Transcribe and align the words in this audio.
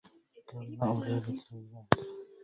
كان 0.47 0.77
مأوى 0.81 1.05
ليلة 1.05 1.39
الميلاد 1.51 1.87